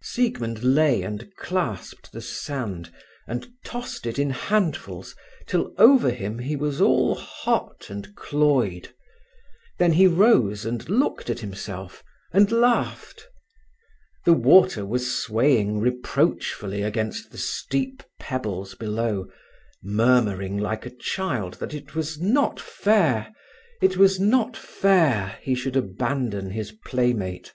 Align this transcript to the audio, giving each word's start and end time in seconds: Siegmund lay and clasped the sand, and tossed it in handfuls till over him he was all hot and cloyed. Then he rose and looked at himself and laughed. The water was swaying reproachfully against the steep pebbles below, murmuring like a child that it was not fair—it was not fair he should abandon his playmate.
Siegmund 0.00 0.62
lay 0.62 1.02
and 1.02 1.34
clasped 1.34 2.12
the 2.12 2.20
sand, 2.20 2.92
and 3.26 3.48
tossed 3.64 4.06
it 4.06 4.20
in 4.20 4.30
handfuls 4.30 5.16
till 5.48 5.74
over 5.78 6.10
him 6.12 6.38
he 6.38 6.54
was 6.54 6.80
all 6.80 7.16
hot 7.16 7.86
and 7.90 8.14
cloyed. 8.14 8.94
Then 9.80 9.94
he 9.94 10.06
rose 10.06 10.64
and 10.64 10.88
looked 10.88 11.28
at 11.28 11.40
himself 11.40 12.04
and 12.32 12.52
laughed. 12.52 13.26
The 14.24 14.32
water 14.32 14.86
was 14.86 15.10
swaying 15.20 15.80
reproachfully 15.80 16.82
against 16.82 17.32
the 17.32 17.38
steep 17.38 18.04
pebbles 18.20 18.76
below, 18.76 19.26
murmuring 19.82 20.56
like 20.56 20.86
a 20.86 20.96
child 20.96 21.54
that 21.54 21.74
it 21.74 21.96
was 21.96 22.16
not 22.20 22.60
fair—it 22.60 23.96
was 23.96 24.20
not 24.20 24.56
fair 24.56 25.36
he 25.42 25.56
should 25.56 25.74
abandon 25.74 26.50
his 26.50 26.70
playmate. 26.86 27.52